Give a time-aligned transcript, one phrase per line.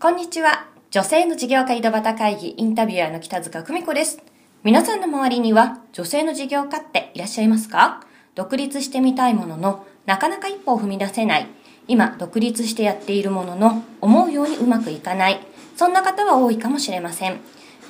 [0.00, 0.68] こんにちは。
[0.92, 4.22] 女性の事業家井戸端会議インタビュアーの北塚久美子です。
[4.62, 8.06] 皆さんの周りには女性の事業家っていらっしゃいますか？
[8.36, 11.48] 独立してみたいものの、なかなか一歩を踏み出せない。
[11.88, 15.40] 今、独立してやっているものの、思うようにうまくいかない。
[15.74, 17.40] そんな方は多いかもしれません。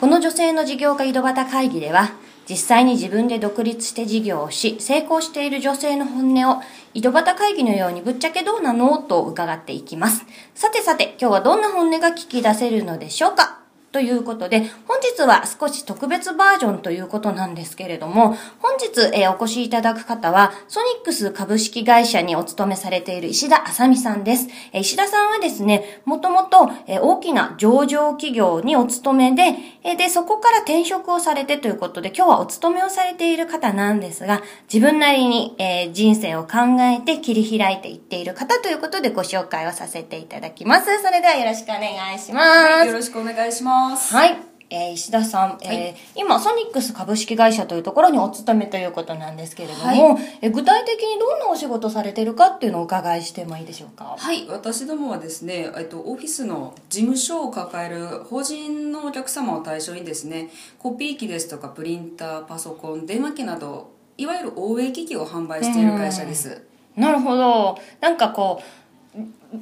[0.00, 2.12] この女性の事業家井戸端会議では、
[2.49, 6.62] 実際に自分で独立して事業をし、成功している女性の本音を、
[6.95, 8.97] 井戸端会議のようにぶっちゃけどうなの？
[8.98, 10.25] と伺っていきます。
[10.55, 13.57] さてさて、今日はどんな本音が聞き出せるのでしょうか？
[13.91, 24.48] ということで、本日は少し特別バージョンということなんですけれども、本日、えーお越しいただく方は、ソニックス株式会社にお勤めされている石田あさみさんです。
[24.73, 34.42] えー石田さんはですね、もともと、え大きな上場企業にお勤めで、えで、そこから転職をされてということで、今日はお勤めをされている方なんですが、
[34.73, 41.02] 自分なりに、え人生を考えて切り開いていっている方ということでご紹介をさせていただきます。
[41.02, 42.48] それではよろしくお願いします。
[42.48, 43.77] はい、よろしくお願いします。
[43.96, 44.37] はい。
[44.70, 54.16] えー石田さん、えー今、ソニックス株式会社というところにお勤めということなんですけれども、はいえー具体的にどんなお仕事されてるかっていうのをお伺いしてもいいでしょうか？
[54.19, 66.62] はい、私どもはですね、えっと、オフィスの事務所を抱える法人のお客様を対象にですね、コピー機ですとかプリンター、パソコン、電話機など、いわゆる OA 機器を販売している会社です。
[66.94, 67.78] なるほど。
[68.00, 68.64] なんかこう、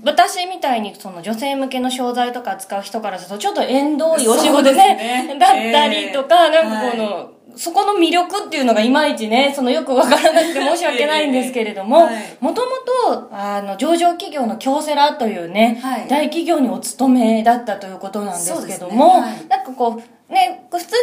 [0.02, 5.38] 私みたいにその女性向けの商材とか扱う人からするとちょっと縁遠いお仕事ねね。
[5.38, 6.52] だったりとか、えー。
[6.52, 12.14] なんかこの、そこの魅力っていうのがいまいちね、そのよくわからなくて申し訳 ないんですけれども、はい。
[12.40, 12.70] もとも
[13.08, 16.06] と、あの、上場企業の京セラというね、はい。
[16.08, 19.20] 大企業にお勤めだったということなんですけども、ね。
[19.20, 19.48] はい。
[19.48, 20.94] なんかこう、ね、普通に考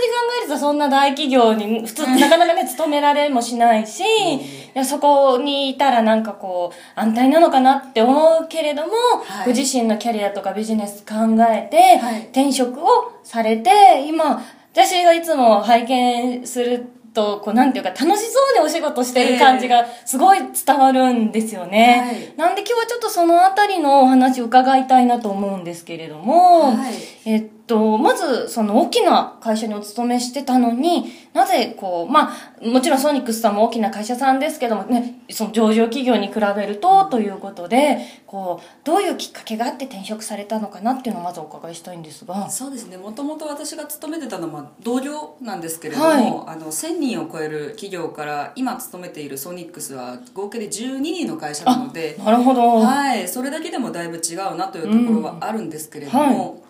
[0.42, 8.92] えるとそんな大企業に、普通、なかなかね、勤められもしないし、いやそこにいたらなんかこう、安泰なのかなって思うけれども、
[9.24, 9.46] はい。
[9.46, 11.16] ご自身のキャリアとかビジネス考
[11.50, 12.22] えて、はい。
[12.32, 22.34] 転職をされて、今、私がいつも拝見すると、こう、なんていうか、楽しそうにお仕事してる感じが、すごい伝わるんですよね。
[22.36, 26.94] なんで今日はちょっとそのあたりのお話を伺いたいなと思うんですけれども、はい。
[27.26, 42.50] えっと、まず、その大きな会社にお勤めしてたのに、なぜこう、まあ、もちろんソニックスさんも大きな会社さんですけどもね、その上場企業に比べると、ということで、こう、どういうきっかけがあって転職されたのかなっていうのをまずお伺いしたいんですが。
[42.50, 42.98] そうですね。
[42.98, 52.80] もともと私が勤めてたのは同僚なんですけれども、あの1000人を超える企業から今勤めているソニックスは合計で12人の会社なのでなるほど。
[52.80, 56.63] はい、それだけでもだいぶ違うなというところはあるんですけれどうんも、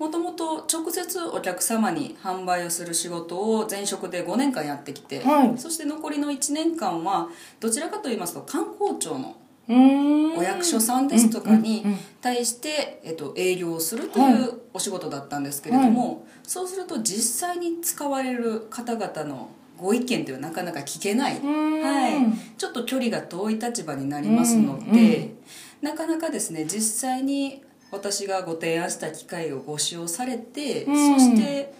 [0.00, 5.58] もともと直接お客様に販売をする仕事を前職で5年間やってきて、はい。
[5.58, 7.28] そして残りの1年間は
[7.60, 9.36] どちらかと言いますと観光庁の
[10.38, 11.84] お役所さんですとかに
[12.22, 21.82] 対して、えっと、営業をするというお仕事だったんですけれども、そうすると実際に使われる方々のご意見ではなかなか聞けない、ん。
[21.82, 22.12] はい、
[22.56, 25.34] ちょっと距離が遠い立場になりますので、
[25.82, 31.14] なかなかですね実際に私がご提案した機会をご使用されて、うん。
[31.14, 31.72] そして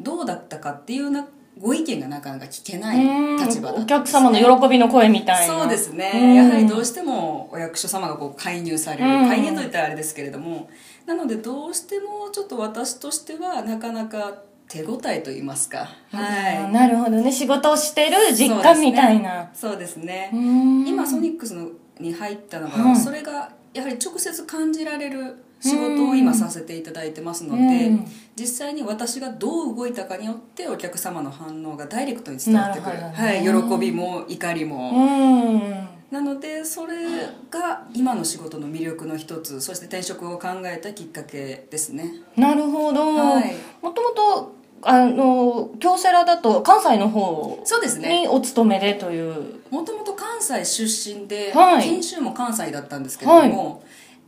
[0.00, 1.26] どうだったかっていうな
[1.60, 2.98] ご意見がなかなか聞けない
[3.38, 3.84] 立場だね。
[3.84, 5.54] お客様の喜びの声みたいな。
[5.60, 6.34] そうですね、うん。
[6.34, 9.28] やはりどうしてもお役所様がこう介入される、うん。
[9.28, 10.68] 介入といったらあれですけれども。
[11.06, 15.88] なのでどうしてもちょっと私としてはなかなか手応えと言いますか。
[16.12, 16.56] あはい。
[16.56, 17.30] ーなるほどね。
[17.30, 19.50] 仕事をしてる実感みたいな。
[19.54, 20.30] そうですね。
[20.32, 20.88] うーん。
[20.88, 21.68] 今ソニックスの
[22.00, 28.06] に入ったのはいがそれがやはり直接感じられる仕事を今させていただいてますのでうん。
[28.34, 32.96] 実際に私がどう動いたかによってお客様の反応がダイレクトに伝わってくる。
[32.96, 35.88] なるほどはい、ね喜びも怒りも、うん。
[36.10, 36.94] なのでそれ
[37.50, 42.12] が今の仕事の魅力の一つそして転職を考えたきっかけですね。
[42.36, 43.14] なるほど。
[43.14, 43.54] はい。
[43.80, 48.22] もともと、あの、京セラだと関西の方そうですね。
[48.22, 49.60] にお勤めでという。
[49.70, 51.84] もともと関西出身で、はい。
[51.84, 53.82] 研修も関西だったんですけれども、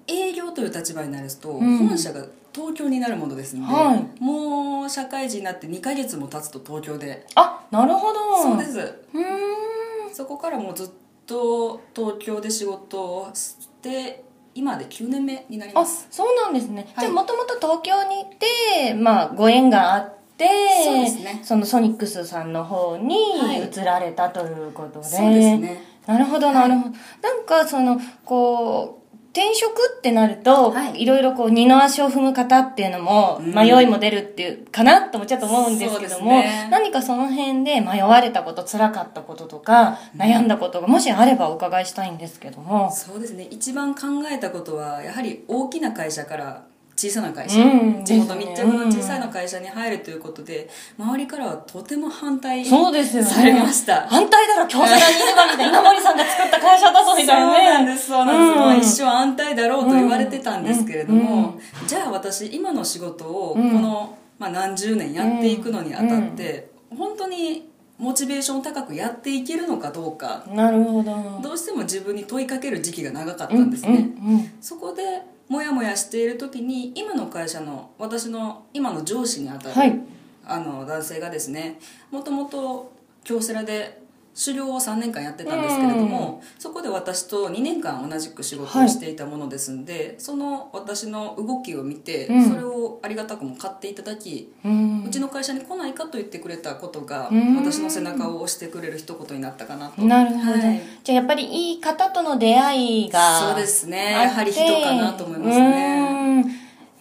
[0.06, 8.42] 営業という立場になると、うん本社が東京になるものですので、はもう社会人になって2ヶ月も経つと東京で、あ、なるほど。
[8.42, 10.14] そうですうーん。
[10.14, 10.88] そこからもうずっ
[11.26, 14.22] と東京で仕事をして
[14.54, 16.82] 今で9年目になりまあ、すそうなんですね。
[16.82, 20.46] はいじゃあ、もともと東京に行って、まあ、ご縁があって、
[20.84, 25.04] そうですねそのソニックスさんの方にはい移られたということで。
[25.04, 26.94] そうですねなるほど、なるほど。
[27.22, 29.03] なんか、その、こう、
[29.34, 31.02] 転職ってなると、はい。
[31.02, 33.52] いろいろこう、二の足を踏む方っていうのも、うん。
[33.52, 36.68] 迷いも出るっていう、かなともちょっと思うんですけども、ね。
[36.70, 42.92] 何かその辺で迷われたこと、辛かったこととか、悩んだことが、もしあればお伺いしたいんですけども。
[42.92, 43.48] そうですね。
[43.50, 46.62] 一番考えたことはやはり大きな会社から
[46.96, 50.68] 小さな会社、うん地元密着の小さな会社に入るということで、
[50.98, 53.28] 周りからはとても反対そうですよね。
[53.28, 54.06] されました。
[54.08, 55.80] 反対だろ、京セラにいればみたいな。
[55.80, 57.54] 稲森さんが作った会社だぞみたいなね。
[57.54, 59.02] そうなんですそうなんです、うん。
[59.02, 63.82] 一生安泰だろうと言われてたんですけれども、じゃあ私今の仕事をこうん。
[63.82, 70.44] の、まあ、何十年やっていくのにあたって、本当にモチベーション高くやっていけるのかどうか。
[70.48, 71.40] なるほど。
[71.42, 74.50] どうしても自分に問いかける時期が長かったんですね、うんうん。
[74.60, 80.00] そこでモヤモヤしている時に今の会社の私の今の上司にあたる、はい。
[80.46, 81.78] あの男性がですね
[82.10, 82.92] もともと
[83.24, 84.03] 京セラで
[84.34, 92.48] 狩猟を3年間やってたんですけれども、そこで私と2年間同じく仕事をしていたものですんで、その私の動きを見て、うん。
[92.48, 95.04] それをありがたくも買っていただき、うん。
[95.06, 97.56] うちの会社に来ないかと言ってくれたことが、うん。
[97.56, 100.02] 私の背中を押してくれる一言になったかなと。
[100.02, 100.80] なるほど、はい。
[101.04, 104.12] じゃあやっぱりいい方との出会いがそうですね。
[104.12, 106.08] やはり人かなと思いますね。
[106.08, 106.13] うん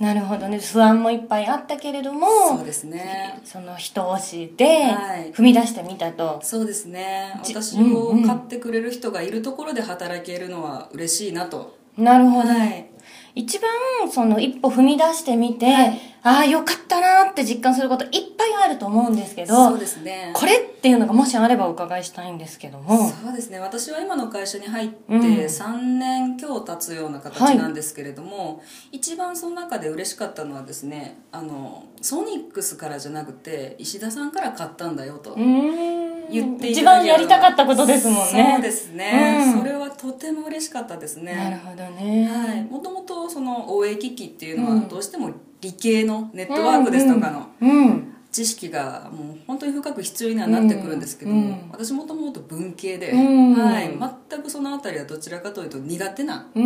[0.04, 0.60] なるほどね。
[0.60, 2.28] 不安もいっぱいあったけれども
[2.58, 3.40] そうですね。
[3.46, 5.32] その人押しではい。
[5.32, 7.40] 踏み出してみたと、そうですね。
[7.42, 12.90] じ私を買ってくれる人がいるところで働けるのは嬉しいなとなるほど、はい。
[13.36, 13.72] 一番
[14.12, 16.14] その一歩踏み出してみて、はい。
[16.26, 20.32] ああよかったなって実感することいっぱいあると思うんですけどそうですね。
[20.34, 22.80] これっていうのがもしあればお伺いしたいんですけど。
[22.80, 23.60] もそうですね。
[23.60, 25.22] 私は今の会社に入ってうん。
[25.22, 28.64] 3年今日経つような形なんですけれども、
[28.94, 35.34] 一番その中で嬉しかったのはですねあのソニックスからじゃなくて石田さんから買ったんだよと。
[35.34, 38.54] うーん言ってい一番やりたかったことですもんね。
[38.56, 39.60] そうですね、うん。
[39.60, 41.34] それはとても嬉しかったですね。
[41.36, 44.88] なるほどね、はい、もともとその応援機器っていうのはうん。
[44.88, 45.32] どうしても
[45.62, 51.70] 理系のネットワークですとかのうん知識がもう本当に深く必要にはなってくるんですけども、うん。
[51.72, 53.54] 私もともと文系で、うん。
[53.54, 53.96] はい、
[54.30, 56.60] 全くその辺りはどちらかというと苦手なとこ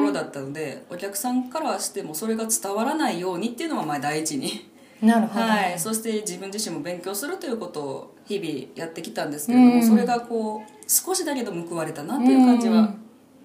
[0.00, 9.82] ろだったので、お客さんからしてもそれが伝わらないようにっていうのはまあ第一に、なるほど、はい、そして自分自身も勉強するということを日々やってきたんですけれども、うん。
[9.82, 12.94] それがこう少しだけど報われたなという感じは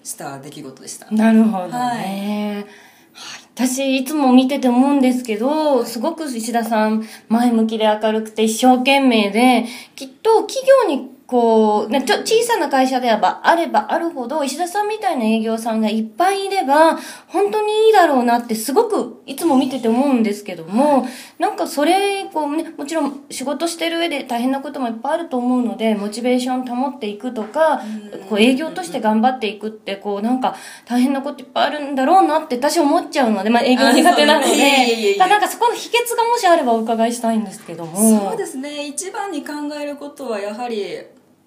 [0.02, 1.10] した出来事でした。
[1.10, 1.84] なるほどね、は
[3.14, 3.44] はい。
[3.54, 9.64] 私いつも見てて思うんですけどすごく石田さん前向きで明るくて一生懸命で
[9.94, 16.98] きっと企業にこう、ね、ちょ小さな会社であればあればあるほど石田さんみたいな営業さんがいっぱいいれば
[17.28, 21.06] 本当にいいだろうなってすごくいつも見てて思うんですけども
[21.38, 27.80] なんかそれこうねもちろん仕事してる上で大変なこともいっぱいあると思うのでモチベーション保っていくとか
[28.28, 30.54] こう営業として頑張っていくってこうなんか
[30.84, 34.84] 大変なこといっぱいあるんだろうなって私思っちゃうので、まあ、営業苦手なので。
[35.16, 38.28] やなんかそこの秘訣がもしあればお伺いしたいんですけども。
[38.28, 38.86] そうですね。
[38.86, 40.98] 一番に考えることはやはり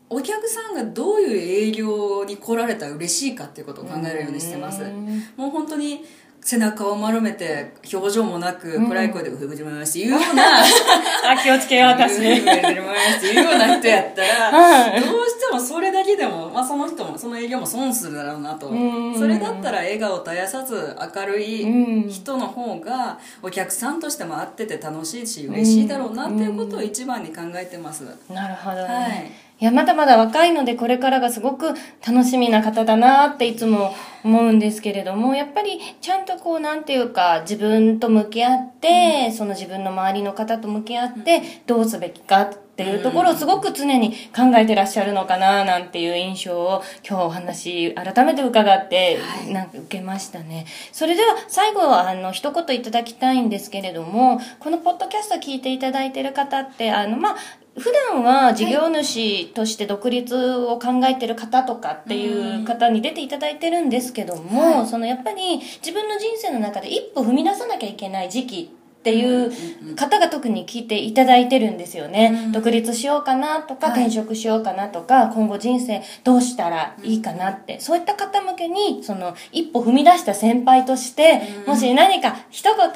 [0.10, 4.84] お客さんがどういう営業に来られたら嬉しいかっていうことを考えるようにしてます。
[4.84, 5.24] うん。
[5.36, 6.06] もう本当に
[6.40, 12.20] 背中を丸めて表情もなく暗い声で「うふぐじまます」っていうようなあ気をつけよう私。
[12.20, 18.68] うふぐじまますっていうような人やったら どうしてもそれだけでも、まあ、その人もその営業も損するだろうなと。
[18.68, 19.20] うん。
[19.20, 21.42] それだったら笑顔絶やさず明るうん。
[21.42, 28.06] い人の方がお客さんとしても会ってて楽しいし嬉しいだろうなっていうことを一番に考えてます。
[28.30, 31.70] なるほどね、はいいや、まだまだ若いので、これからがすごく
[32.06, 50.68] 楽しみな方だなっていつも思うんですけれども、やっぱりちゃんとこう、なんていうか、自分と向き合って、その自分の周りの方と向き合って、どうすべきかっていうところをすごく常に考えてらっしゃるのかな、なんていう印象を今日お話、改めて伺って、はいなんか受けましたね。
[50.92, 57.36] それでは最後は、あの、一言いただきたいんですけれども、このポッドキャスト聞いていただいている方って、あの、まあ、
[57.80, 64.88] 普段は事業主として独立を考えてる方とかっていう方に出ていただいてるんですけども、はい。
[64.88, 68.77] そのやっぱり自分の人生の中で一歩踏み出さなきゃいけない時期
[69.08, 74.02] っていう方が特に聞いていただいてるんですよね、うん独立しようかなとか、はい。
[74.02, 82.90] 転職しようかなとか今後人生どうしたらいいかなって、そういった方向けにその一歩踏み出した先輩として、うんもし何か一言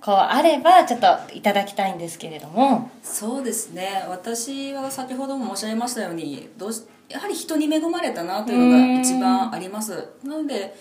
[0.00, 2.90] こうあればちょっといただきたいんですけれども。
[3.02, 4.04] そうですね。
[4.08, 10.08] 私は先ほども申し上げましたようにどうしやはり人に恵まれたなというのが一番あります。
[10.24, 10.74] なので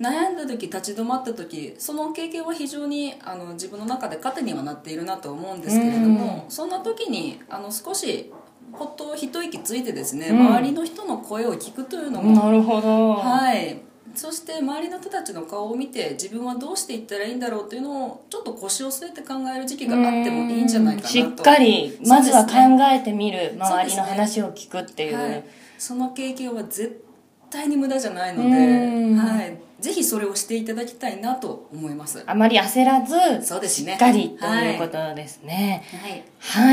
[0.00, 8.30] 悩んだ時立ち止まった時その経験は非常にあの自分の中で糧にはなっているなと思うんですけれどもそんな時にあの少し
[8.72, 10.46] ほっと一息ついてですね、うん。
[10.48, 13.14] 周りの人の声を聞くというのもなるほど。
[13.14, 13.80] はい。
[14.14, 21.12] そして周りの人たちの顔を見て自分はどうしていったらいいんだろうっていうのをちょっと腰を据えて考える時期があってもいいんじゃないかなと。
[21.12, 22.52] しっかりまずは考
[22.90, 25.16] えてみる、周りの話を聞くっていう。
[25.16, 25.44] はい、
[25.78, 27.04] その経験は絶
[27.50, 29.14] 対に無駄じゃないのうん。
[29.14, 32.24] で、はい、ぜひそれをしていただきたいなと思います。
[32.26, 33.92] あまり焦らず、そうですね。
[33.92, 35.84] しっかりということですね。
[36.02, 36.24] はい。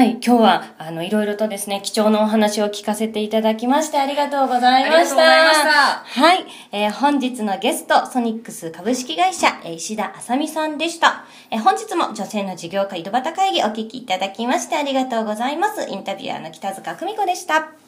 [0.02, 0.12] はい。
[0.14, 4.90] 今日は、あの、いろいろとですね、貴重なお話を聞かせていただきまして、ありがとうございました。
[4.90, 5.70] ありがとうございました
[6.22, 6.46] はい。
[6.72, 11.26] えー本日のゲスト、ソニックス株式会社、えー石田あさみさんでした。
[11.52, 15.88] えー本日も女性の事業家井戸端会議お聞きいただきまして、ありがとうございます。
[15.88, 17.83] インタビュアーの北塚久美子でした。